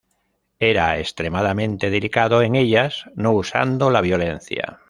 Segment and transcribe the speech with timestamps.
[0.57, 4.79] Era extremadamente delicado en ellas, no usando la violencia.